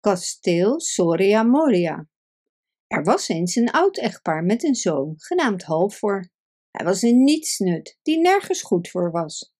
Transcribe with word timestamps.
Kasteel 0.00 0.80
Soria 0.80 1.42
Moria. 1.42 2.08
Er 2.86 3.02
was 3.02 3.28
eens 3.28 3.56
een 3.56 3.70
oud 3.70 3.98
echtpaar 3.98 4.44
met 4.44 4.64
een 4.64 4.74
zoon, 4.74 5.14
genaamd 5.16 5.62
Halvor. 5.62 6.30
Hij 6.70 6.84
was 6.84 7.02
een 7.02 7.24
nietsnut, 7.24 7.98
die 8.02 8.20
nergens 8.20 8.62
goed 8.62 8.88
voor 8.88 9.10
was. 9.10 9.52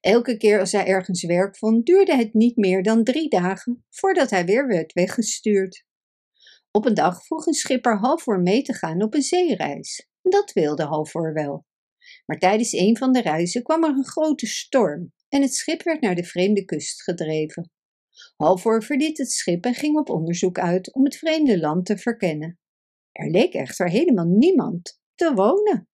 Elke 0.00 0.36
keer 0.36 0.60
als 0.60 0.72
hij 0.72 0.86
ergens 0.86 1.24
werk 1.24 1.56
vond, 1.56 1.86
duurde 1.86 2.16
het 2.16 2.34
niet 2.34 2.56
meer 2.56 2.82
dan 2.82 3.04
drie 3.04 3.28
dagen 3.28 3.84
voordat 3.90 4.30
hij 4.30 4.44
weer 4.44 4.66
werd 4.66 4.92
weggestuurd. 4.92 5.84
Op 6.70 6.86
een 6.86 6.94
dag 6.94 7.24
vroeg 7.24 7.46
een 7.46 7.54
schipper 7.54 7.98
Halvor 7.98 8.40
mee 8.40 8.62
te 8.62 8.74
gaan 8.74 9.02
op 9.02 9.14
een 9.14 9.22
zeereis. 9.22 10.08
Dat 10.22 10.52
wilde 10.52 10.84
Halvor 10.84 11.32
wel. 11.32 11.66
Maar 12.26 12.38
tijdens 12.38 12.72
een 12.72 12.96
van 12.96 13.12
de 13.12 13.20
reizen 13.20 13.62
kwam 13.62 13.84
er 13.84 13.90
een 13.90 14.06
grote 14.06 14.46
storm 14.46 15.12
en 15.28 15.42
het 15.42 15.54
schip 15.54 15.82
werd 15.82 16.00
naar 16.00 16.14
de 16.14 16.24
vreemde 16.24 16.64
kust 16.64 17.02
gedreven. 17.02 17.71
Halvor 18.42 18.82
verliet 18.82 19.18
het 19.18 19.30
schip 19.30 19.64
en 19.64 19.74
ging 19.74 19.98
op 19.98 20.10
onderzoek 20.10 20.58
uit 20.58 20.94
om 20.94 21.04
het 21.04 21.16
vreemde 21.16 21.60
land 21.60 21.86
te 21.86 21.98
verkennen. 21.98 22.58
Er 23.12 23.30
leek 23.30 23.54
echter 23.54 23.88
helemaal 23.88 24.26
niemand 24.26 25.00
te 25.14 25.34
wonen. 25.34 25.88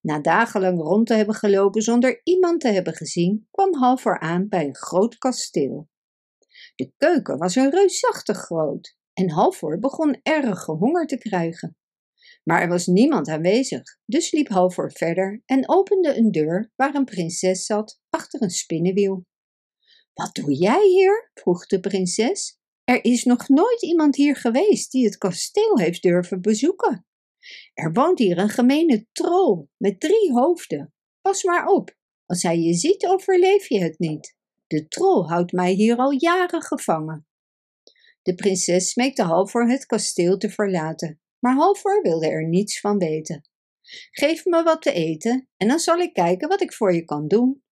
Na 0.00 0.20
dagenlang 0.20 0.78
rond 0.80 1.06
te 1.06 1.14
hebben 1.14 1.34
gelopen 1.34 1.82
zonder 1.82 2.20
iemand 2.24 2.60
te 2.60 2.68
hebben 2.68 2.94
gezien, 2.94 3.46
kwam 3.50 3.74
Halvor 3.74 4.20
aan 4.20 4.48
bij 4.48 4.64
een 4.64 4.76
groot 4.76 5.18
kasteel. 5.18 5.88
De 6.74 6.92
keuken 6.96 7.38
was 7.38 7.56
een 7.56 7.70
reusachtig 7.70 8.36
groot 8.36 8.96
en 9.12 9.30
Halvor 9.30 9.78
begon 9.78 10.20
erg 10.22 10.66
honger 10.66 11.06
te 11.06 11.18
krijgen. 11.18 11.76
Maar 12.44 12.62
er 12.62 12.68
was 12.68 12.86
niemand 12.86 13.28
aanwezig, 13.28 13.82
dus 14.04 14.32
liep 14.32 14.48
Halvor 14.48 14.92
verder 14.92 15.42
en 15.44 15.68
opende 15.68 16.16
een 16.16 16.30
deur 16.30 16.72
waar 16.76 16.94
een 16.94 17.04
prinses 17.04 17.66
zat 17.66 18.00
achter 18.10 18.42
een 18.42 18.50
spinnenwiel. 18.50 19.26
Wat 20.18 20.34
doe 20.34 20.54
jij 20.54 20.86
hier? 20.88 21.30
vroeg 21.34 21.66
de 21.66 21.80
prinses. 21.80 22.58
Er 22.84 23.04
is 23.04 23.24
nog 23.24 23.48
nooit 23.48 23.82
iemand 23.82 24.16
hier 24.16 24.36
geweest 24.36 24.90
die 24.90 25.04
het 25.04 25.18
kasteel 25.18 25.78
heeft 25.78 26.02
durven 26.02 26.40
bezoeken. 26.40 27.06
Er 27.74 27.92
woont 27.92 28.18
hier 28.18 28.38
een 28.38 28.48
gemene 28.48 29.06
troll 29.12 29.66
met 29.76 30.00
drie 30.00 30.32
hoofden. 30.32 30.94
Pas 31.20 31.42
maar 31.42 31.66
op, 31.66 31.96
als 32.26 32.42
hij 32.42 32.58
je 32.58 32.74
ziet, 32.74 33.06
overleef 33.06 33.68
je 33.68 33.80
het 33.80 33.98
niet. 33.98 34.36
De 34.66 34.88
troll 34.88 35.28
houdt 35.28 35.52
mij 35.52 35.72
hier 35.72 35.96
al 35.96 36.10
jaren 36.10 36.62
gevangen. 36.62 37.26
De 38.22 38.34
prinses 38.34 38.90
smeekte 38.90 39.22
Halvor 39.22 39.68
het 39.68 39.86
kasteel 39.86 40.38
te 40.38 40.50
verlaten, 40.50 41.20
maar 41.38 41.54
Halvor 41.54 42.02
wilde 42.02 42.28
er 42.28 42.48
niets 42.48 42.80
van 42.80 42.98
weten. 42.98 43.48
Geef 44.10 44.44
me 44.44 44.62
wat 44.62 44.82
te 44.82 44.92
eten 44.92 45.48
en 45.56 45.68
dan 45.68 45.78
zal 45.78 45.98
ik 45.98 46.12
kijken 46.12 46.48
wat 46.48 46.60
ik 46.60 46.72
voor 46.72 46.94
je 46.94 47.04
kan 47.04 47.28
doen. 47.28 47.62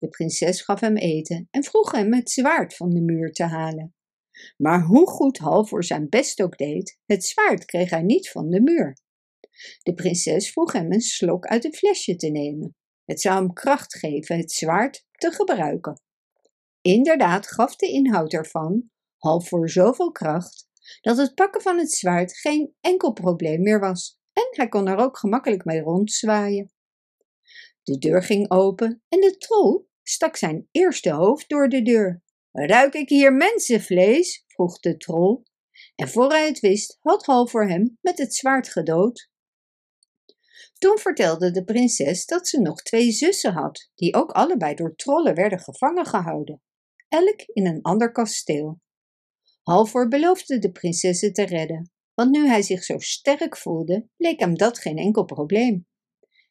De 0.00 0.08
prinses 0.08 0.62
gaf 0.62 0.80
hem 0.80 0.96
eten 0.96 1.48
en 1.50 1.64
vroeg 1.64 1.92
hem 1.92 2.14
het 2.14 2.30
zwaard 2.30 2.76
van 2.76 2.90
de 2.90 3.00
muur 3.00 3.32
te 3.32 3.44
halen. 3.44 3.94
Maar 4.56 4.82
hoe 4.82 5.06
goed 5.06 5.38
Halvor 5.38 5.84
zijn 5.84 6.08
best 6.08 6.42
ook 6.42 6.56
deed, 6.56 6.98
het 7.06 7.24
zwaard 7.24 7.64
kreeg 7.64 7.90
hij 7.90 8.02
niet 8.02 8.30
van 8.30 8.50
de 8.50 8.60
muur. 8.60 8.98
De 9.82 9.94
prinses 9.94 10.52
vroeg 10.52 10.72
hem 10.72 10.92
een 10.92 11.00
slok 11.00 11.46
uit 11.46 11.64
een 11.64 11.74
flesje 11.74 12.16
te 12.16 12.28
nemen. 12.28 12.76
Het 13.04 13.20
zou 13.20 13.36
hem 13.36 13.52
kracht 13.52 13.98
geven 13.98 14.36
het 14.36 14.52
zwaard 14.52 15.06
te 15.10 15.30
gebruiken. 15.30 16.02
Inderdaad 16.80 17.46
gaf 17.46 17.76
de 17.76 17.86
inhoud 17.86 18.32
ervan, 18.32 18.90
Halvor 19.16 19.70
zoveel 19.70 20.12
kracht, 20.12 20.68
dat 21.00 21.16
het 21.16 21.34
pakken 21.34 21.60
van 21.62 21.78
het 21.78 21.92
zwaard 21.92 22.38
geen 22.38 22.74
enkel 22.80 23.12
probleem 23.12 23.62
meer 23.62 23.80
was 23.80 24.18
en 24.32 24.48
hij 24.50 24.68
kon 24.68 24.88
er 24.88 24.96
ook 24.96 25.18
gemakkelijk 25.18 25.64
mee 25.64 25.80
rondzwaaien. 25.80 26.72
De 27.82 27.98
deur 27.98 28.22
ging 28.22 28.50
open 28.50 29.02
en 29.08 29.20
de 29.20 29.36
troll 29.36 29.88
stak 30.10 30.36
zijn 30.36 30.68
eerste 30.70 31.10
hoofd 31.10 31.48
door 31.48 31.68
de 31.68 31.82
deur. 31.82 32.22
Ruik 32.52 32.94
ik 32.94 33.08
hier 33.08 33.32
mensenvlees? 33.32 34.44
vroeg 34.46 34.78
de 34.78 34.96
troll. 34.96 35.42
En 35.96 36.08
voor 36.08 36.30
hij 36.30 36.46
het 36.46 36.60
wist, 36.60 36.96
had 37.00 37.26
Halvor 37.26 37.68
hem 37.68 37.98
met 38.00 38.18
het 38.18 38.34
zwaard 38.34 38.68
gedood. 38.68 39.30
Toen 40.78 40.98
vertelde 40.98 41.50
de 41.50 41.64
prinses 41.64 42.26
dat 42.26 42.48
ze 42.48 42.60
nog 42.60 42.82
twee 42.82 43.10
zussen 43.10 43.52
had, 43.52 43.90
die 43.94 44.14
ook 44.14 44.30
allebei 44.30 44.74
door 44.74 44.94
trollen 44.94 45.34
werden 45.34 45.58
gevangen 45.58 46.06
gehouden, 46.06 46.62
elk 47.08 47.40
in 47.40 47.66
een 47.66 47.82
ander 47.82 48.12
kasteel. 48.12 48.80
Halvor 49.62 50.08
beloofde 50.08 50.58
de 50.58 50.72
prinsessen 50.72 51.32
te 51.32 51.42
redden, 51.42 51.92
want 52.14 52.30
nu 52.30 52.46
hij 52.46 52.62
zich 52.62 52.84
zo 52.84 52.98
sterk 52.98 53.56
voelde, 53.56 54.08
leek 54.16 54.40
hem 54.40 54.56
dat 54.56 54.78
geen 54.78 54.98
enkel 54.98 55.24
probleem. 55.24 55.86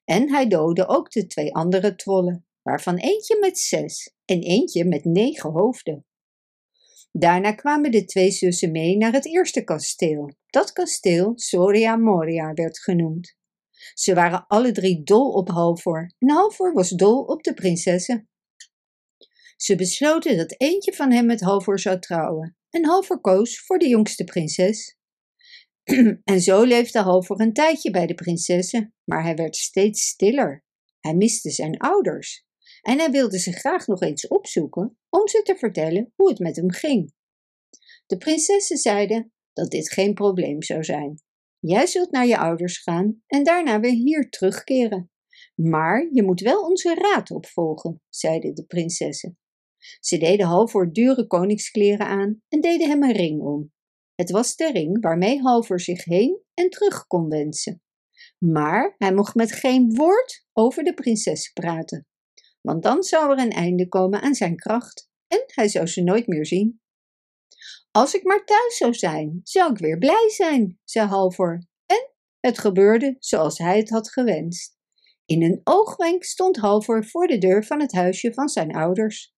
En 0.03 0.29
hij 0.29 0.47
doodde 0.47 0.88
ook 0.88 1.12
de 1.12 1.28
twee 1.28 1.56
andere 1.56 1.95
trollen, 1.95 2.48
waarvan 2.61 2.97
eentje 2.97 3.37
met 3.39 3.57
zes 3.57 4.13
en 4.25 4.41
eentje 4.41 4.85
met 4.85 5.05
negen 5.05 5.51
hoofden. 5.51 6.05
Daarna 7.11 7.51
kwamen 7.51 7.91
de 7.91 8.05
twee 8.05 8.31
zussen 8.31 8.71
mee 8.71 8.97
naar 8.97 9.11
het 9.11 9.25
eerste 9.25 9.63
kasteel. 9.63 10.33
Dat 10.45 10.71
kasteel 10.71 11.31
Soria 11.35 11.95
Moria 11.95 12.53
werd 12.53 12.79
genoemd. 12.79 13.37
Ze 13.93 14.13
waren 14.13 14.45
alle 14.47 14.71
drie 14.71 15.03
dol 15.03 15.31
op 15.31 15.49
Halvor 15.49 16.13
en 16.17 16.29
Halvor 16.29 16.73
was 16.73 16.89
dol 16.89 17.23
op 17.23 17.43
de 17.43 17.53
prinsessen. 17.53 18.29
Ze 19.57 19.75
besloten 19.75 20.37
dat 20.37 20.55
eentje 20.57 20.93
van 20.93 21.11
hem 21.11 21.25
met 21.25 21.41
Halvor 21.41 21.79
zou 21.79 21.99
trouwen 21.99 22.57
en 22.69 22.85
Halvor 22.85 23.21
koos 23.21 23.59
voor 23.59 23.77
de 23.77 23.87
jongste 23.87 24.23
prinses. 24.23 24.97
en 26.23 26.41
zo 26.41 26.63
leefde 26.63 26.99
Halvor 26.99 27.41
een 27.41 27.53
tijdje 27.53 27.91
bij 27.91 28.05
de 28.05 28.15
prinsessen, 28.15 28.93
maar 29.03 29.23
hij 29.23 29.35
werd 29.35 29.55
steeds 29.55 30.07
stiller. 30.07 30.63
Hij 30.99 31.15
miste 31.15 31.49
zijn 31.49 31.77
ouders 31.77 32.47
en 32.81 33.00
hij 33.00 33.12
wilde 33.12 33.40
ze 33.40 33.51
graag 33.51 33.88
nog 33.88 34.01
eens 34.01 34.28
opzoeken 34.28 34.97
om 35.09 35.28
ze 35.28 35.41
te 35.41 35.56
vertellen 35.56 36.13
hoe 36.16 36.29
het 36.29 36.40
met 36.40 36.56
hem 36.56 36.72
ging. 36.72 37.13
De 38.06 38.17
prinsessen 38.17 38.78
zeiden 38.78 39.34
dat 39.53 39.72
dit 39.72 39.91
geen 39.91 40.13
probleem 40.13 40.63
zou 40.63 40.84
zijn. 40.84 41.22
Jij 41.59 41.88
zult 41.88 42.12
naar 42.12 42.28
je 42.28 42.38
ouders 42.38 42.78
gaan 42.78 43.22
en 43.28 43.44
daarna 43.44 43.79
weer 43.79 43.91
hier 43.91 44.29
terugkeren. 44.29 45.12
Maar 45.56 46.09
je 46.12 46.23
moet 46.23 46.41
wel 46.41 46.62
onze 46.62 46.94
raad 46.94 47.31
opvolgen, 47.31 48.01
zeiden 48.09 48.56
de 48.56 48.66
prinsessen. 48.66 49.38
Ze 50.00 50.18
deden 50.18 50.45
Halvor 50.45 50.94
dure 50.94 51.28
koningskleren 51.28 52.06
aan 52.06 52.41
en 52.47 52.62
deden 52.62 52.89
hem 52.89 53.03
een 53.03 53.16
ring 53.16 53.41
om. 53.41 53.72
Het 54.16 54.31
was 54.31 54.56
de 54.56 54.72
ring 54.72 55.01
waarmee 55.01 55.41
Halvor 55.41 55.79
zich 55.79 56.03
heen 56.06 56.41
en 56.53 56.69
terug 56.69 57.07
kon 57.07 57.29
wensen. 57.29 57.81
Maar 58.38 58.95
hij 58.97 59.13
mocht 59.13 59.35
met 59.35 59.51
geen 59.51 59.95
woord 59.95 60.45
over 60.53 60.84
de 60.84 60.94
prinses 60.94 61.51
praten, 61.51 62.07
want 62.61 62.83
dan 62.83 63.03
zou 63.03 63.31
er 63.31 63.45
een 63.45 63.51
einde 63.51 63.87
komen 63.87 64.21
aan 64.21 64.35
zijn 64.35 64.55
kracht 64.55 65.09
en 65.27 65.43
hij 65.45 65.67
zou 65.67 65.87
ze 65.87 66.03
nooit 66.03 66.27
meer 66.27 66.45
zien. 66.45 66.81
Als 67.91 68.13
ik 68.13 68.23
maar 68.23 68.45
thuis 68.45 68.77
zou 68.77 68.93
zijn, 68.93 69.39
zou 69.43 69.71
ik 69.71 69.77
weer 69.77 69.97
blij 69.97 70.29
zijn, 70.29 70.79
zei 70.83 71.07
Halvor. 71.07 71.63
En 71.85 72.11
het 72.39 72.59
gebeurde 72.59 73.15
zoals 73.19 73.57
hij 73.57 73.77
het 73.77 73.89
had 73.89 74.11
gewenst. 74.11 74.77
In 75.25 75.43
een 75.43 75.61
oogwenk 75.63 76.23
stond 76.23 76.57
Halvor 76.57 77.05
voor 77.05 77.27
de 77.27 77.37
deur 77.37 77.65
van 77.65 77.79
het 77.79 77.91
huisje 77.91 78.33
van 78.33 78.49
zijn 78.49 78.75
ouders. 78.75 79.33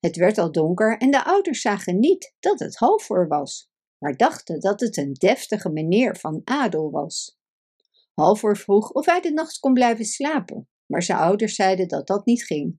Het 0.00 0.16
werd 0.16 0.38
al 0.38 0.52
donker 0.52 0.98
en 0.98 1.10
de 1.10 1.24
ouders 1.24 1.60
zagen 1.60 1.98
niet 1.98 2.34
dat 2.40 2.58
het 2.58 2.76
Halvor 2.76 3.28
was, 3.28 3.70
maar 3.98 4.16
dachten 4.16 4.60
dat 4.60 4.80
het 4.80 4.96
een 4.96 5.12
deftige 5.12 5.70
meneer 5.70 6.16
van 6.16 6.40
adel 6.44 6.90
was. 6.90 7.38
Halvor 8.14 8.56
vroeg 8.56 8.90
of 8.90 9.06
hij 9.06 9.20
de 9.20 9.32
nacht 9.32 9.58
kon 9.58 9.72
blijven 9.72 10.04
slapen, 10.04 10.68
maar 10.88 11.02
zijn 11.02 11.18
ouders 11.18 11.54
zeiden 11.54 11.88
dat 11.88 12.06
dat 12.06 12.26
niet 12.26 12.44
ging. 12.44 12.78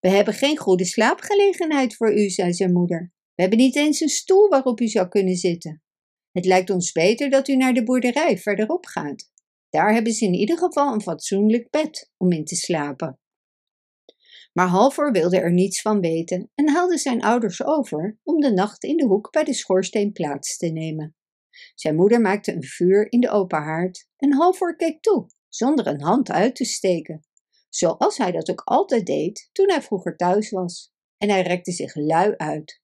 We 0.00 0.08
hebben 0.08 0.34
geen 0.34 0.56
goede 0.56 0.84
slaapgelegenheid 0.84 1.96
voor 1.96 2.18
u, 2.18 2.28
zei 2.28 2.52
zijn 2.52 2.72
moeder. 2.72 3.12
We 3.34 3.42
hebben 3.42 3.58
niet 3.58 3.76
eens 3.76 4.00
een 4.00 4.08
stoel 4.08 4.48
waarop 4.48 4.80
u 4.80 4.88
zou 4.88 5.08
kunnen 5.08 5.36
zitten. 5.36 5.82
Het 6.32 6.44
lijkt 6.44 6.70
ons 6.70 6.92
beter 6.92 7.30
dat 7.30 7.48
u 7.48 7.56
naar 7.56 7.74
de 7.74 7.82
boerderij 7.84 8.38
verderop 8.38 8.86
gaat. 8.86 9.30
Daar 9.68 9.92
hebben 9.92 10.12
ze 10.12 10.24
in 10.24 10.34
ieder 10.34 10.58
geval 10.58 10.92
een 10.92 11.02
fatsoenlijk 11.02 11.70
bed 11.70 12.12
om 12.16 12.32
in 12.32 12.44
te 12.44 12.54
slapen. 12.54 13.20
Maar 14.52 14.68
Halvor 14.68 15.12
wilde 15.12 15.40
er 15.40 15.52
niets 15.52 15.80
van 15.80 16.00
weten 16.00 16.50
en 16.54 16.68
haalde 16.68 16.98
zijn 16.98 17.22
ouders 17.22 17.64
over 17.64 18.18
om 18.22 18.40
de 18.40 18.52
nacht 18.52 18.84
in 18.84 18.96
de 18.96 19.04
hoek 19.04 19.30
bij 19.30 19.44
de 19.44 19.54
schoorsteen 19.54 20.12
plaats 20.12 20.56
te 20.56 20.66
nemen. 20.66 21.16
Zijn 21.74 21.96
moeder 21.96 22.20
maakte 22.20 22.52
een 22.52 22.64
vuur 22.64 23.12
in 23.12 23.20
de 23.20 23.30
open 23.30 23.62
haard 23.62 24.08
en 24.16 24.32
Halvor 24.32 24.76
keek 24.76 25.02
toe, 25.02 25.26
zonder 25.56 25.86
een 25.86 26.02
hand 26.02 26.30
uit 26.30 26.56
te 26.56 26.64
steken, 26.64 27.26
zoals 27.68 28.16
hij 28.16 28.32
dat 28.32 28.50
ook 28.50 28.62
altijd 28.64 29.06
deed 29.06 29.48
toen 29.52 29.70
hij 29.70 29.82
vroeger 29.82 30.16
thuis 30.16 30.50
was. 30.50 30.94
En 31.18 31.30
hij 31.30 31.42
rekte 31.42 31.72
zich 31.72 31.94
lui 31.94 32.34
uit. 32.36 32.82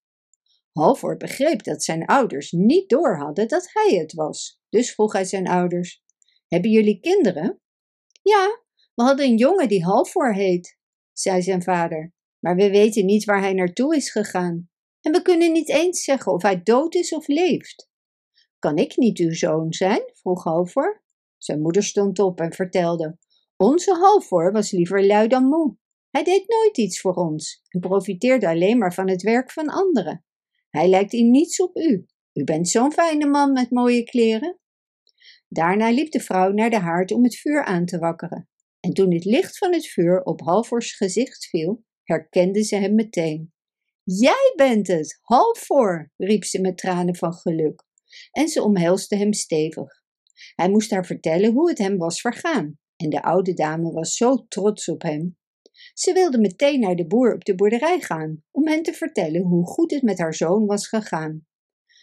Halvor 0.73 1.17
begreep 1.17 1.63
dat 1.63 1.85
zijn 1.85 2.07
ouders 2.07 2.53
niet 2.53 2.89
door 2.89 3.17
hadden 3.17 3.49
dat 3.49 3.69
hij 3.73 3.97
het 3.97 4.13
was. 4.13 4.61
Dus 4.69 4.95
vroeg 4.95 5.13
hij 5.13 5.25
zijn 5.25 5.49
ouders: 5.49 6.03
Hebben 6.49 6.71
jullie 6.71 7.01
kinderen? 7.01 7.61
Ja, 8.23 8.63
we 8.95 9.03
hadden 9.03 9.27
een 9.27 9.37
jongen 9.37 9.69
die 9.69 9.85
Halvor 9.85 10.35
heet, 10.35 10.79
zei 11.13 11.43
zijn 11.43 11.63
vader. 11.63 12.13
Maar 12.39 12.57
we 12.57 12.71
weten 12.71 13.05
niet 13.05 13.25
waar 13.25 13.41
hij 13.41 13.53
naartoe 13.53 13.97
is 13.97 14.11
gegaan. 14.11 14.71
En 15.01 15.13
we 15.13 15.23
kunnen 15.23 15.53
niet 15.53 15.69
eens 15.69 16.05
zeggen 16.05 16.33
of 16.33 16.43
hij 16.43 16.63
dood 16.63 16.95
is 16.95 17.13
of 17.13 17.27
leeft. 17.27 17.91
Kan 18.59 18.77
ik 18.77 18.97
niet 18.97 19.19
uw 19.19 19.35
zoon 19.35 19.73
zijn? 19.73 20.03
vroeg 20.13 20.45
Halvor. 20.45 21.02
Zijn 21.43 21.61
moeder 21.61 21.83
stond 21.83 22.19
op 22.19 22.41
en 22.41 22.53
vertelde: 22.53 23.19
Onze 23.57 23.95
Halvor 23.95 24.53
was 24.53 24.71
liever 24.71 25.07
lui 25.07 25.29
dan 25.29 25.45
moe. 25.45 25.77
Hij 26.11 26.25
deed 26.25 26.49
nooit 26.49 26.79
iets 26.79 27.01
voor 27.01 27.15
ons 27.15 27.63
en 27.69 27.81
profiteerde 27.81 28.49
alleen 28.49 28.79
maar 28.79 28.95
van 28.95 29.09
het 29.09 29.23
werk 29.23 29.51
van 29.51 29.69
anderen. 29.69 30.25
Hij 30.71 30.89
lijkt 30.89 31.13
in 31.13 31.31
niets 31.31 31.61
op 31.61 31.77
u. 31.77 32.07
U 32.33 32.45
bent 32.45 32.69
zo'n 32.69 32.93
fijne 32.93 33.27
man 33.27 33.53
met 33.53 33.71
mooie 33.71 34.05
kleren. 34.05 34.59
Daarna 35.49 35.91
liep 35.91 36.11
de 36.11 36.21
vrouw 36.21 36.53
naar 36.53 36.71
de 36.71 36.79
haard 36.79 37.13
om 37.13 37.25
het 37.25 37.37
vuur 37.37 37.65
aan 37.65 37.85
te 37.85 37.99
wakkeren. 37.99 38.49
En 38.81 38.93
toen 38.93 39.13
het 39.13 39.25
licht 39.25 39.59
van 39.59 39.73
het 39.73 39.87
vuur 39.87 40.23
op 40.23 40.41
Halvors 40.41 40.97
gezicht 40.97 41.47
viel, 41.47 41.85
herkende 42.03 42.63
ze 42.63 42.77
hem 42.77 42.95
meteen. 42.95 43.53
Jij 44.03 44.53
bent 44.57 44.87
het, 44.87 45.19
Halvor, 45.21 46.13
riep 46.17 46.45
ze 46.45 46.61
met 46.61 46.79
tranen 46.79 47.17
van 47.17 47.33
geluk. 47.33 47.85
En 48.31 48.49
ze 48.49 48.63
omhelsde 48.63 49.17
hem 49.17 49.33
stevig. 49.33 50.02
Hij 50.55 50.71
moest 50.71 50.91
haar 50.91 51.07
vertellen 51.07 51.53
hoe 51.53 51.69
het 51.69 51.79
hem 51.79 51.97
was 51.97 52.21
vergaan. 52.21 52.79
En 52.97 53.11
de 53.11 53.23
oude 53.23 53.55
dame 53.55 53.93
was 53.93 54.17
zo 54.17 54.47
trots 54.49 54.89
op 54.89 55.03
hem. 55.03 55.37
Ze 55.95 56.13
wilde 56.13 56.39
meteen 56.39 56.81
naar 56.81 56.97
de 56.97 57.07
boer 57.07 57.35
op 57.35 57.45
de 57.45 57.55
boerderij 57.55 58.01
gaan, 58.01 58.43
om 58.51 58.67
hen 58.67 58.83
te 58.83 58.93
vertellen 58.93 59.43
hoe 59.43 59.67
goed 59.67 59.91
het 59.91 60.03
met 60.03 60.19
haar 60.19 60.35
zoon 60.35 60.67
was 60.67 60.89
gegaan. 60.89 61.47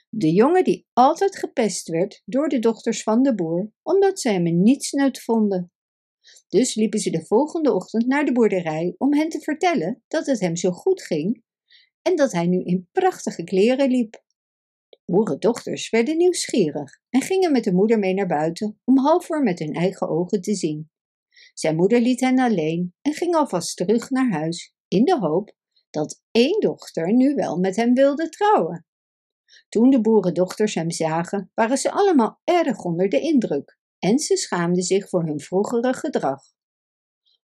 De 0.10 0.34
jongen 0.34 0.64
die 0.64 0.88
altijd 0.94 1.36
gepest 1.36 1.88
werd 1.88 2.22
door 2.26 2.50
de 2.50 2.60
dochters 2.60 3.04
van 3.04 3.24
de 3.24 3.36
boer, 3.36 3.72
omdat 3.82 4.20
ze 4.20 4.30
hem 4.30 4.48
een 4.48 4.62
nietsnut 4.62 5.22
vonden. 5.22 5.72
Dus 6.48 6.76
liepen 6.76 7.00
ze 7.00 7.10
de 7.10 7.26
volgende 7.26 7.74
ochtend 7.74 8.08
naar 8.08 8.26
de 8.26 8.32
boerderij 8.32 8.96
om 8.98 9.14
hen 9.14 9.30
te 9.30 9.40
vertellen 9.40 10.04
dat 10.08 10.26
het 10.26 10.40
hem 10.40 10.56
zo 10.56 10.72
goed 10.72 11.02
ging 11.02 11.44
en 12.02 12.16
dat 12.16 12.32
hij 12.32 12.48
nu 12.48 12.64
in 12.64 12.88
prachtige 12.92 13.44
kleren 13.44 13.90
liep. 13.90 14.24
Boerendochters 15.10 15.90
werden 15.90 16.18
nieuwsgierig 16.18 17.00
en 17.10 17.22
gingen 17.22 17.52
met 17.52 17.64
de 17.64 17.74
moeder 17.74 18.00
mee 18.00 18.14
naar 18.14 18.28
buiten 18.28 18.80
om 18.84 18.98
Halvor 18.98 19.44
met 19.44 19.60
hun 19.60 19.74
eigen 19.74 20.10
ogen 20.10 20.42
te 20.42 20.56
zien. 20.56 20.90
Zijn 21.54 21.76
moeder 21.76 22.02
liet 22.02 22.20
hen 22.20 22.40
alleen 22.40 22.94
en 23.02 23.14
ging 23.14 23.36
alvast 23.36 23.78
terug 23.78 24.10
naar 24.10 24.32
huis 24.32 24.74
in 24.88 25.06
de 25.06 25.18
hoop 25.20 25.56
dat 25.90 26.22
één 26.32 26.60
dochter 26.60 27.14
nu 27.14 27.36
wel 27.36 27.58
met 27.58 27.76
hem 27.76 27.94
wilde 27.94 28.30
trouwen. 28.30 28.86
Toen 29.70 29.90
de 29.90 30.02
boerendochters 30.02 30.76
hem 30.76 30.92
zagen, 30.92 31.52
waren 31.54 31.78
ze 31.78 31.92
allemaal 31.92 32.42
erg 32.44 32.84
onder 32.84 33.10
de 33.10 33.20
indruk 33.20 33.78
en 34.00 34.20
ze 34.20 34.38
schaamden 34.38 34.84
zich 34.84 35.10
voor 35.10 35.26
hun 35.26 35.40
vroegere 35.40 35.94
gedrag. 35.94 36.42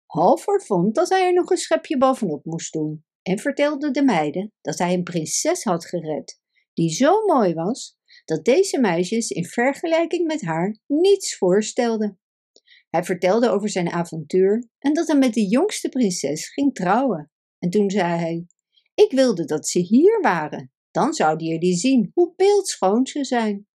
Halvor 0.06 0.62
vond 0.62 0.94
dat 0.94 1.08
hij 1.08 1.26
er 1.26 1.32
nog 1.32 1.50
een 1.50 1.56
schepje 1.56 1.98
bovenop 1.98 2.44
moest 2.44 2.72
doen 2.72 3.04
en 3.22 3.38
vertelde 3.38 3.90
de 3.90 4.02
meiden 4.02 4.52
dat 4.60 4.78
hij 4.78 4.94
een 4.94 5.02
prinses 5.02 5.64
had 5.64 5.86
gered, 5.86 6.42
die 6.74 6.90
zo 6.90 7.24
mooi 7.24 7.54
was 7.54 7.96
dat 8.24 8.44
deze 8.44 8.80
meisjes 8.80 9.30
in 9.30 9.44
vergelijking 9.44 10.26
met 10.26 10.42
haar 10.42 10.78
niets 10.86 11.36
voorstelden. 11.36 12.18
Hij 12.90 13.04
vertelde 13.04 13.50
over 13.50 13.68
zijn 13.68 13.90
avontuur 13.90 14.68
en 14.78 14.92
dat 14.92 15.06
hij 15.06 15.18
met 15.18 15.34
de 15.34 15.48
jongste 15.48 15.88
prinses 15.88 16.48
ging 16.48 16.74
trouwen. 16.74 17.30
En 17.58 17.70
toen 17.70 17.90
zei 17.90 18.18
hij: 18.18 18.46
Ik 18.94 19.10
wilde 19.10 19.44
dat 19.44 19.68
ze 19.68 19.78
hier 19.78 20.20
waren, 20.20 20.72
dan 20.90 21.12
zouden 21.12 21.46
jullie 21.46 21.76
zien 21.76 22.10
hoe 22.14 22.32
beeldschoon 22.36 23.06
ze 23.06 23.24
zijn. 23.24 23.66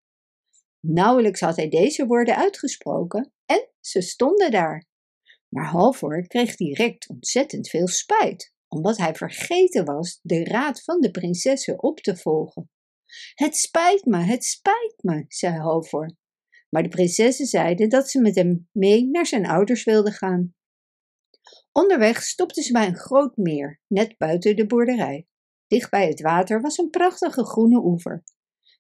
Nauwelijks 0.80 1.40
had 1.40 1.56
hij 1.56 1.70
deze 1.70 2.06
woorden 2.06 2.36
uitgesproken 2.36 3.34
en 3.46 3.70
ze 3.80 4.02
stonden 4.02 4.52
daar. 4.52 4.88
Maar 5.48 5.66
Halvor 5.66 6.28
kreeg 6.28 6.56
direct 6.56 7.10
ontzettend 7.10 7.70
veel 7.70 7.88
spijt, 7.88 8.54
omdat 8.68 8.98
hij 8.98 9.16
vergeten 9.16 9.86
was 9.86 10.20
de 10.22 10.44
raad 10.44 10.84
van 10.84 11.02
de 11.02 11.12
prinsessen 11.12 11.84
op 11.84 12.00
te 12.00 12.18
volgen. 12.18 12.70
Het 13.34 13.56
spijt 13.56 14.06
me, 14.06 14.18
het 14.18 14.44
spijt 14.44 14.96
me, 14.98 15.26
zei 15.28 15.58
Halvor. 15.58 16.16
Maar 16.70 16.84
de 16.84 16.90
prinsessen 16.90 17.46
zeiden 17.46 17.90
dat 17.90 18.10
ze 18.10 18.22
met 18.22 18.36
hem 18.36 18.68
mee 18.72 19.10
naar 19.10 19.26
zijn 19.26 19.46
ouders 19.46 19.84
wilden 19.84 20.14
gaan. 20.14 20.54
Onderweg 21.72 22.24
stopten 22.24 22.64
ze 22.64 22.72
bij 22.72 22.88
een 22.88 22.98
groot 22.98 23.38
meer, 23.38 23.82
net 23.88 24.18
buiten 24.18 24.56
de 24.56 24.66
boerderij. 24.66 25.28
Dicht 25.68 25.90
bij 25.90 26.08
het 26.08 26.22
water 26.22 26.62
was 26.62 26.78
een 26.78 26.90
prachtige 26.90 27.46
groene 27.46 27.84
oever. 27.84 28.24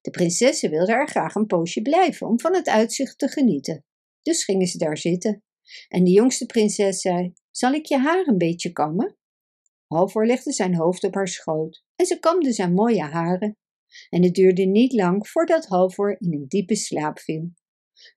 De 0.01 0.09
prinsessen 0.09 0.69
wilden 0.69 0.95
er 0.95 1.07
graag 1.07 1.35
een 1.35 1.45
poosje 1.45 1.81
blijven 1.81 2.27
om 2.27 2.39
van 2.39 2.55
het 2.55 2.67
uitzicht 2.67 3.17
te 3.17 3.27
genieten. 3.27 3.85
Dus 4.21 4.43
gingen 4.43 4.67
ze 4.67 4.77
daar 4.77 4.97
zitten. 4.97 5.43
En 5.87 6.03
de 6.03 6.11
jongste 6.11 6.45
prinses 6.45 7.01
zei: 7.01 7.33
Zal 7.51 7.73
ik 7.73 7.85
je 7.85 7.97
haar 7.97 8.27
een 8.27 8.37
beetje 8.37 8.71
kammen? 8.71 9.17
Halvor 9.87 10.25
legde 10.25 10.51
zijn 10.51 10.75
hoofd 10.75 11.03
op 11.03 11.13
haar 11.13 11.27
schoot 11.27 11.83
en 11.95 12.05
ze 12.05 12.19
kamde 12.19 12.53
zijn 12.53 12.73
mooie 12.73 13.03
haren. 13.03 13.57
En 14.09 14.23
het 14.23 14.33
duurde 14.33 14.65
niet 14.65 14.93
lang 14.93 15.27
voordat 15.27 15.65
Halvor 15.65 16.15
in 16.19 16.33
een 16.33 16.47
diepe 16.47 16.75
slaap 16.75 17.19
viel. 17.19 17.51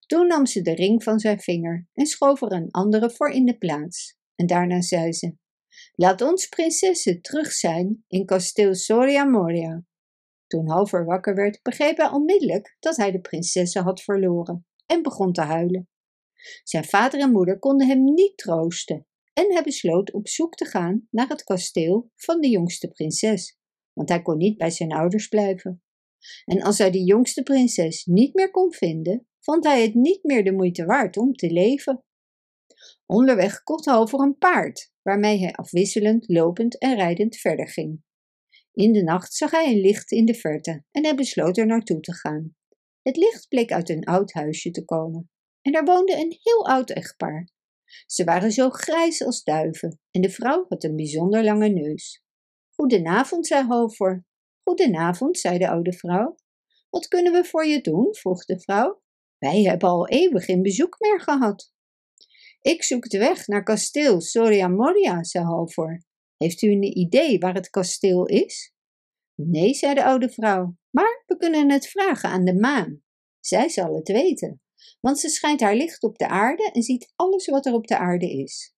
Toen 0.06 0.26
nam 0.26 0.46
ze 0.46 0.62
de 0.62 0.74
ring 0.74 1.02
van 1.02 1.18
zijn 1.18 1.40
vinger 1.40 1.88
en 1.92 2.06
schoof 2.06 2.42
er 2.42 2.52
een 2.52 2.70
andere 2.70 3.10
voor 3.10 3.30
in 3.30 3.44
de 3.44 3.58
plaats. 3.58 4.16
En 4.34 4.46
daarna 4.46 4.80
zei 4.80 5.12
ze: 5.12 5.36
Laat 5.94 6.20
ons 6.20 6.46
prinsessen 6.46 7.20
terug 7.20 7.52
zijn 7.52 8.04
in 8.08 8.24
kasteel 8.24 8.74
Soria 8.74 9.24
Moria. 9.24 9.84
Toen 10.46 10.68
Halvor 10.68 11.04
wakker 11.04 11.34
werd, 11.34 11.62
begreep 11.62 11.96
hij 11.96 12.10
onmiddellijk 12.10 12.76
dat 12.78 12.96
hij 12.96 13.10
de 13.10 13.20
prinsessen 13.20 13.82
had 13.82 14.02
verloren 14.02 14.66
en 14.86 15.02
begon 15.02 15.32
te 15.32 15.40
huilen. 15.40 15.88
Zijn 16.62 16.84
vader 16.84 17.20
en 17.20 17.32
moeder 17.32 17.58
konden 17.58 17.86
hem 17.86 18.04
niet 18.04 18.36
troosten 18.36 19.06
en 19.32 19.52
hij 19.52 19.62
besloot 19.62 20.12
op 20.12 20.28
zoek 20.28 20.54
te 20.54 20.64
gaan 20.64 21.06
naar 21.10 21.28
het 21.28 21.44
kasteel 21.44 22.10
van 22.16 22.40
de 22.40 22.48
jongste 22.48 22.88
prinses, 22.88 23.58
want 23.92 24.08
hij 24.08 24.22
kon 24.22 24.36
niet 24.36 24.58
bij 24.58 24.70
zijn 24.70 24.92
ouders 24.92 25.28
blijven. 25.28 25.82
En 26.44 26.62
als 26.62 26.78
hij 26.78 26.90
de 26.90 27.04
jongste 27.04 27.42
prinses 27.42 28.04
niet 28.04 28.34
meer 28.34 28.50
kon 28.50 28.72
vinden, 28.72 29.26
vond 29.40 29.64
hij 29.64 29.82
het 29.82 29.94
niet 29.94 30.22
meer 30.22 30.44
de 30.44 30.52
moeite 30.52 30.84
waard 30.84 31.16
om 31.16 31.32
te 31.32 31.50
leven. 31.50 32.04
Onderweg 33.06 33.62
kocht 33.62 33.84
Halvor 33.84 34.20
een 34.20 34.38
paard, 34.38 34.92
waarmee 35.02 35.38
hij 35.38 35.52
afwisselend, 35.52 36.28
lopend 36.28 36.78
en 36.78 36.94
rijdend 36.94 37.36
verder 37.36 37.68
ging. 37.68 38.02
In 38.72 38.92
de 38.92 39.02
nacht 39.02 39.34
zag 39.34 39.50
hij 39.50 39.72
een 39.72 39.80
licht 39.80 40.10
in 40.10 40.24
de 40.24 40.34
verte 40.34 40.84
en 40.90 41.04
hij 41.04 41.14
besloot 41.14 41.56
er 41.56 41.66
naartoe 41.66 42.00
te 42.00 42.14
gaan. 42.14 42.56
Het 43.02 43.16
licht 43.16 43.48
bleek 43.48 43.72
uit 43.72 43.88
een 43.88 44.04
oud 44.04 44.32
huisje 44.32 44.70
te 44.70 44.84
komen 44.84 45.30
en 45.62 45.72
daar 45.72 45.84
woonde 45.84 46.16
een 46.16 46.38
heel 46.42 46.66
oud 46.66 46.90
echtpaar. 46.90 47.48
Ze 48.06 48.24
waren 48.24 48.52
zo 48.52 48.70
grijs 48.70 49.24
als 49.24 49.42
duiven 49.42 50.00
en 50.10 50.20
de 50.20 50.30
vrouw 50.30 50.64
had 50.68 50.84
een 50.84 50.96
bijzonder 50.96 51.44
lange 51.44 51.68
neus. 51.68 52.21
Goedenavond, 52.82 53.46
zei 53.46 53.66
Halvor. 53.66 54.24
Goedenavond, 54.62 55.38
zei 55.38 55.58
de 55.58 55.68
oude 55.68 55.92
vrouw. 55.92 56.34
Wat 56.90 57.08
kunnen 57.08 57.32
we 57.32 57.44
voor 57.44 57.66
je 57.66 57.80
doen? 57.80 58.14
vroeg 58.14 58.44
de 58.44 58.60
vrouw. 58.60 59.02
Wij 59.38 59.62
hebben 59.62 59.88
al 59.88 60.08
eeuwig 60.08 60.44
geen 60.44 60.62
bezoek 60.62 60.96
meer 60.98 61.20
gehad. 61.20 61.72
Ik 62.60 62.82
zoek 62.82 63.08
de 63.08 63.18
weg 63.18 63.46
naar 63.46 63.62
kasteel 63.62 64.20
Soria 64.20 64.68
Moria, 64.68 65.24
zei 65.24 65.44
Halvor. 65.44 66.02
Heeft 66.36 66.62
u 66.62 66.70
een 66.70 66.98
idee 66.98 67.38
waar 67.38 67.54
het 67.54 67.70
kasteel 67.70 68.26
is? 68.26 68.74
Nee, 69.34 69.74
zei 69.74 69.94
de 69.94 70.04
oude 70.04 70.28
vrouw, 70.28 70.76
maar 70.90 71.22
we 71.26 71.36
kunnen 71.36 71.70
het 71.70 71.88
vragen 71.88 72.28
aan 72.28 72.44
de 72.44 72.54
maan. 72.54 73.02
Zij 73.40 73.68
zal 73.68 73.94
het 73.94 74.08
weten, 74.08 74.62
want 75.00 75.18
ze 75.18 75.28
schijnt 75.28 75.60
haar 75.60 75.76
licht 75.76 76.02
op 76.02 76.18
de 76.18 76.28
aarde 76.28 76.70
en 76.72 76.82
ziet 76.82 77.12
alles 77.16 77.46
wat 77.46 77.66
er 77.66 77.74
op 77.74 77.86
de 77.86 77.98
aarde 77.98 78.30
is. 78.30 78.74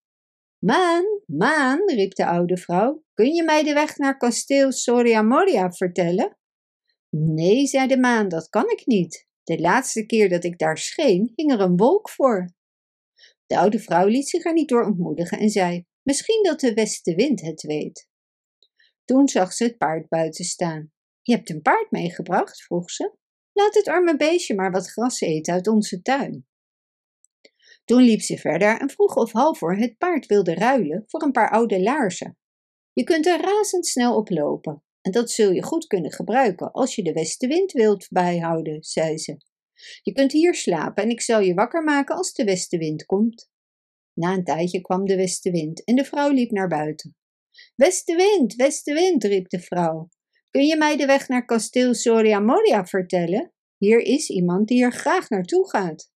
Maan, 0.65 1.05
maan, 1.27 1.89
riep 1.91 2.15
de 2.15 2.27
oude 2.27 2.57
vrouw, 2.57 3.05
kun 3.15 3.35
je 3.35 3.43
mij 3.43 3.63
de 3.63 3.73
weg 3.73 3.97
naar 3.97 4.17
kasteel 4.17 4.73
Soria 4.73 5.23
Moria 5.23 5.73
vertellen? 5.73 6.39
Nee, 7.11 7.67
zei 7.67 7.87
de 7.87 7.99
maan, 7.99 8.29
dat 8.29 8.49
kan 8.49 8.71
ik 8.71 8.87
niet. 8.87 9.27
De 9.43 9.61
laatste 9.61 10.07
keer 10.07 10.29
dat 10.29 10.45
ik 10.45 10.59
daar 10.59 10.79
scheen, 10.79 11.33
hing 11.35 11.53
er 11.53 11.61
een 11.61 11.77
wolk 11.77 12.11
voor. 12.11 12.55
De 13.47 13.59
oude 13.59 13.79
vrouw 13.79 14.07
liet 14.07 14.29
zich 14.29 14.45
er 14.45 14.53
niet 14.53 14.69
door 14.69 14.85
ontmoedigen 14.85 15.39
en 15.39 15.51
zei: 15.51 15.85
Misschien 16.03 16.43
dat 16.43 16.61
de 16.61 16.75
westenwind 16.75 17.41
het 17.41 17.63
weet. 17.63 18.09
Toen 19.05 19.29
zag 19.29 19.53
ze 19.53 19.65
het 19.65 19.79
paard 19.79 20.09
buiten 20.09 20.45
staan. 20.45 20.93
Je 21.23 21.35
hebt 21.35 21.51
een 21.51 21.63
paard 21.63 21.91
meegebracht? 21.91 22.63
vroeg 22.63 22.91
ze. 22.91 23.17
Laat 23.53 23.75
het 23.75 23.89
arme 23.89 24.17
beestje 24.17 24.55
maar 24.55 24.71
wat 24.71 24.91
gras 24.91 25.21
eten 25.21 25.55
uit 25.55 25.67
onze 25.67 26.03
tuin. 26.03 26.47
Toen 27.85 28.03
liep 28.03 28.21
ze 28.21 28.39
verder 28.39 28.81
en 28.81 28.91
vroeg 28.91 29.17
of 29.17 29.33
Halvor 29.33 29.77
het 29.77 29.99
paard 29.99 30.27
wilde 30.27 30.55
ruilen 30.55 31.05
voor 31.07 31.23
een 31.23 31.33
paar 31.33 31.51
oude 31.51 31.83
laarzen. 31.83 32.39
Je 32.93 33.05
kunt 33.05 33.27
er 33.27 33.41
razendsnel 33.41 34.17
op 34.17 34.31
lopen 34.31 34.83
en 35.01 35.13
dat 35.13 35.31
zul 35.31 35.51
je 35.51 35.63
goed 35.63 35.87
kunnen 35.87 36.13
gebruiken 36.13 36.73
als 36.73 36.95
je 36.95 37.03
de 37.03 37.13
westenwind 37.13 37.73
wilt 37.73 38.07
bijhouden, 38.11 38.83
zei 38.83 39.19
ze. 39.19 39.37
Je 40.03 40.13
kunt 40.13 40.33
hier 40.33 40.55
slapen 40.55 41.03
en 41.03 41.11
ik 41.11 41.21
zal 41.21 41.41
je 41.41 41.55
wakker 41.55 41.85
maken 41.85 42.17
als 42.17 42.33
de 42.33 42.45
westenwind 42.45 43.07
komt. 43.07 43.51
Na 44.13 44.33
een 44.33 44.45
tijdje 44.45 44.81
kwam 44.81 45.05
de 45.05 45.17
westenwind 45.17 45.85
en 45.85 45.97
de 45.97 46.05
vrouw 46.05 46.31
liep 46.31 46.51
naar 46.51 46.69
buiten. 46.69 47.17
Westenwind, 47.75 48.55
westenwind, 48.55 49.25
riep 49.25 49.49
de 49.49 49.61
vrouw. 49.61 50.09
Kun 50.51 50.67
je 50.67 50.77
mij 50.77 50.97
de 50.97 51.07
weg 51.07 51.29
naar 51.29 51.45
kasteel 51.45 51.95
Soria 51.95 52.39
Moria 52.39 52.87
vertellen? 52.87 53.53
Hier 53.77 53.99
is 53.99 54.29
iemand 54.29 54.69
die 54.69 54.83
er 54.83 54.93
graag 54.93 55.29
naartoe 55.29 55.69
gaat. 55.69 56.11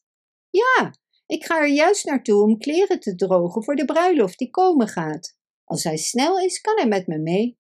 Ja, 0.51 0.95
ik 1.29 1.45
ga 1.45 1.61
er 1.61 1.69
juist 1.69 2.05
naartoe 2.05 2.43
om 2.43 2.59
kleren 2.59 3.01
te 3.01 3.15
drogen 3.15 3.65
voor 3.65 3.77
de 3.77 3.85
bruiloft 3.85 4.39
die 4.39 4.51
komen 4.51 4.89
gaat. 4.89 5.37
Als 5.65 5.85
hij 5.85 5.97
snel 5.97 6.39
is, 6.39 6.61
kan 6.61 6.77
hij 6.77 6.89
met 6.89 7.07
me 7.07 7.19
mee. 7.19 7.59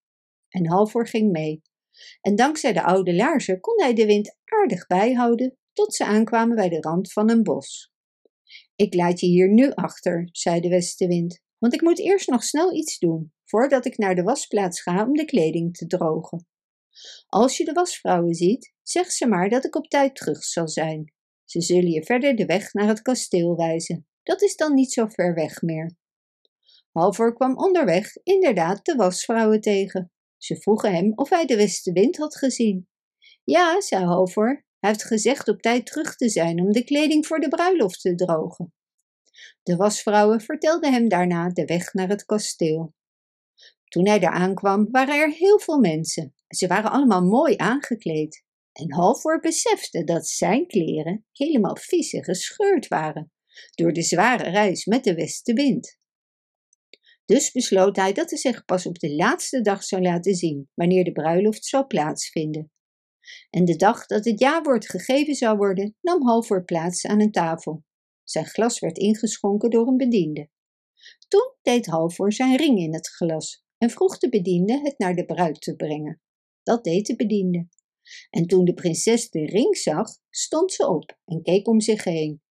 En 0.48 0.66
Halvor 0.66 1.06
ging 1.06 1.30
mee. 1.30 1.62
En 2.20 2.36
dankzij 2.36 2.72
de 2.72 2.82
oude 2.82 3.14
laarzen 3.14 3.60
kon 3.60 3.82
hij 3.82 3.94
de 3.94 4.06
wind 4.06 4.36
aardig 4.44 4.86
bijhouden 4.86 5.58
tot 5.72 5.94
ze 5.94 6.04
aankwamen 6.04 6.56
bij 6.56 6.68
de 6.68 6.80
rand 6.80 7.12
van 7.12 7.30
een 7.30 7.42
bos. 7.42 7.92
Ik 8.76 8.94
laat 8.94 9.20
je 9.20 9.26
hier 9.26 9.48
nu 9.48 9.70
achter, 9.70 10.28
zei 10.32 10.60
de 10.60 10.68
westenwind, 10.68 11.40
want 11.58 11.74
ik 11.74 11.80
moet 11.80 11.98
eerst 11.98 12.28
nog 12.28 12.42
snel 12.42 12.74
iets 12.74 12.98
doen, 12.98 13.32
voordat 13.44 13.86
ik 13.86 13.98
naar 13.98 14.14
de 14.14 14.22
wasplaats 14.22 14.82
ga 14.82 15.06
om 15.06 15.12
de 15.12 15.24
kleding 15.24 15.76
te 15.76 15.86
drogen. 15.86 16.46
Als 17.26 17.56
je 17.56 17.64
de 17.64 17.72
wasvrouwen 17.72 18.34
ziet, 18.34 18.74
zeg 18.82 19.10
ze 19.10 19.26
maar 19.26 19.48
dat 19.48 19.64
ik 19.64 19.76
op 19.76 19.88
tijd 19.88 20.16
terug 20.16 20.44
zal 20.44 20.68
zijn. 20.68 21.12
Ze 21.48 21.60
zullen 21.60 21.90
je 21.90 22.04
verder 22.04 22.36
de 22.36 22.46
weg 22.46 22.72
naar 22.72 22.88
het 22.88 23.02
kasteel 23.02 23.56
wijzen. 23.56 24.06
Dat 24.22 24.42
is 24.42 24.56
dan 24.56 24.74
niet 24.74 24.92
zo 24.92 25.06
ver 25.06 25.34
weg 25.34 25.62
meer. 25.62 25.96
Halvor 26.92 27.34
kwam 27.34 27.56
onderweg 27.56 28.16
inderdaad 28.22 28.84
de 28.84 28.94
wasvrouwen 28.94 29.60
tegen. 29.60 30.12
Ze 30.36 30.56
vroegen 30.56 30.94
hem 30.94 31.12
of 31.14 31.28
hij 31.28 31.46
de 31.46 31.56
westenwind 31.56 32.16
had 32.16 32.36
gezien. 32.36 32.88
Ja, 33.44 33.80
zei 33.80 34.04
Halvor, 34.04 34.64
hij 34.78 34.90
heeft 34.90 35.04
gezegd 35.04 35.48
op 35.48 35.60
tijd 35.60 35.86
terug 35.86 36.16
te 36.16 36.28
zijn 36.28 36.60
om 36.60 36.72
de 36.72 36.84
kleding 36.84 37.26
voor 37.26 37.40
de 37.40 37.48
bruiloft 37.48 38.00
te 38.00 38.14
drogen. 38.14 38.72
De 39.62 39.76
wasvrouwen 39.76 40.40
vertelden 40.40 40.92
hem 40.92 41.08
daarna 41.08 41.48
de 41.48 41.64
weg 41.64 41.92
naar 41.92 42.08
het 42.08 42.24
kasteel. 42.24 42.94
Toen 43.84 44.06
hij 44.06 44.18
daar 44.18 44.32
aankwam, 44.32 44.88
waren 44.90 45.14
er 45.14 45.30
heel 45.30 45.58
veel 45.58 45.78
mensen. 45.78 46.34
Ze 46.48 46.66
waren 46.66 46.90
allemaal 46.90 47.24
mooi 47.24 47.54
aangekleed. 47.56 48.46
En 48.78 48.92
Halvor 48.92 49.40
besefte 49.40 50.04
dat 50.04 50.28
zijn 50.28 50.66
kleren 50.66 51.24
helemaal 51.32 51.76
vies 51.76 52.12
en 52.12 52.24
gescheurd 52.24 52.88
waren 52.88 53.32
door 53.74 53.92
de 53.92 54.02
zware 54.02 54.50
reis 54.50 54.84
met 54.84 55.04
de 55.04 55.14
westenwind. 55.14 55.98
Dus 57.24 57.52
besloot 57.52 57.96
hij 57.96 58.12
dat 58.12 58.30
hij 58.30 58.38
zich 58.38 58.64
pas 58.64 58.86
op 58.86 58.98
de 58.98 59.14
laatste 59.14 59.60
dag 59.60 59.84
zou 59.84 60.02
laten 60.02 60.34
zien, 60.34 60.68
wanneer 60.74 61.04
de 61.04 61.12
bruiloft 61.12 61.64
zou 61.64 61.86
plaatsvinden. 61.86 62.70
En 63.50 63.64
de 63.64 63.76
dag 63.76 64.06
dat 64.06 64.24
het 64.24 64.40
jawoord 64.40 64.88
gegeven 64.88 65.34
zou 65.34 65.56
worden, 65.56 65.96
nam 66.00 66.26
Halvor 66.26 66.64
plaats 66.64 67.06
aan 67.06 67.20
een 67.20 67.32
tafel. 67.32 67.84
Zijn 68.24 68.46
glas 68.46 68.78
werd 68.78 68.98
ingeschonken 68.98 69.70
door 69.70 69.86
een 69.86 69.96
bediende. 69.96 70.50
Toen 71.28 71.54
deed 71.62 71.86
Halvor 71.86 72.32
zijn 72.32 72.56
ring 72.56 72.78
in 72.78 72.94
het 72.94 73.08
glas 73.08 73.64
en 73.78 73.90
vroeg 73.90 74.18
de 74.18 74.28
bediende 74.28 74.80
het 74.82 74.98
naar 74.98 75.14
de 75.14 75.24
bruid 75.24 75.60
te 75.60 75.76
brengen. 75.76 76.20
Dat 76.62 76.84
deed 76.84 77.06
de 77.06 77.16
bediende. 77.16 77.68
En 78.30 78.46
toen 78.46 78.64
de 78.64 78.74
prinses 78.74 79.30
de 79.30 79.46
ring 79.46 79.76
zag, 79.76 80.08
stond 80.30 80.72
ze 80.72 80.88
op 80.88 81.18
en 81.24 81.42
keek 81.42 81.68
om 81.68 81.80
zich 81.80 82.04
heen. 82.04 82.42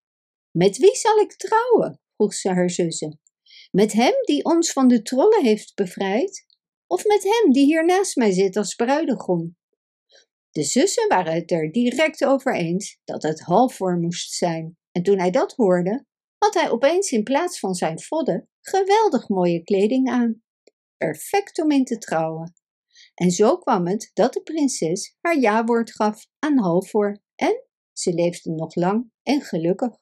Met 0.50 0.76
wie 0.76 0.96
zal 0.96 1.18
ik 1.18 1.36
trouwen? 1.36 2.00
vroeg 2.14 2.34
ze 2.34 2.48
haar 2.48 2.70
zussen. 2.70 3.20
Met 3.70 3.92
hem 3.92 4.14
die 4.24 4.44
ons 4.44 4.72
van 4.72 4.88
de 4.88 5.02
trollen 5.02 5.44
heeft 5.44 5.74
bevrijd? 5.74 6.46
Of 6.86 7.04
met 7.04 7.22
hem 7.22 7.52
die 7.52 7.64
hier 7.64 7.84
naast 7.84 8.16
mij 8.16 8.32
zit 8.32 8.56
als 8.56 8.74
bruidegom? 8.74 9.56
De 10.50 10.62
zussen 10.62 11.08
waren 11.08 11.34
het 11.34 11.50
er 11.50 11.72
direct 11.72 12.24
over 12.24 12.54
eens 12.54 12.98
dat 13.04 13.22
het 13.22 13.40
Halvor 13.40 13.98
moest 13.98 14.32
zijn. 14.32 14.78
En 14.92 15.02
toen 15.02 15.18
hij 15.18 15.30
dat 15.30 15.52
hoorde, 15.54 16.06
had 16.38 16.54
hij 16.54 16.70
opeens 16.70 17.10
in 17.10 17.22
plaats 17.22 17.58
van 17.58 17.74
zijn 17.74 18.00
vodden 18.00 18.48
geweldig 18.60 19.28
mooie 19.28 19.62
kleding 19.62 20.08
aan. 20.08 20.42
Perfect 20.96 21.62
om 21.62 21.70
in 21.70 21.84
te 21.84 21.98
trouwen. 21.98 22.54
En 23.18 23.30
zo 23.30 23.56
kwam 23.56 23.86
het 23.86 24.10
dat 24.14 24.32
de 24.32 24.42
prinses 24.42 25.16
haar 25.20 25.38
jawoord 25.38 25.92
gaf 25.92 26.26
aan 26.38 26.58
Halvor 26.58 27.18
en 27.34 27.62
ze 27.92 28.14
leefden 28.14 28.54
nog 28.54 28.74
lang 28.74 29.10
en 29.22 29.40
gelukkig. 29.40 29.96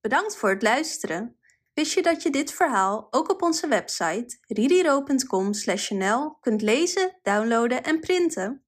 Bedankt 0.00 0.36
voor 0.36 0.50
het 0.50 0.62
luisteren. 0.62 1.38
Wist 1.72 1.92
je 1.92 2.02
dat 2.02 2.22
je 2.22 2.30
dit 2.30 2.52
verhaal 2.52 3.06
ook 3.10 3.30
op 3.30 3.42
onze 3.42 3.68
website 3.68 4.38
ririro.com/nl 4.46 6.38
kunt 6.40 6.62
lezen, 6.62 7.18
downloaden 7.22 7.82
en 7.82 8.00
printen? 8.00 8.67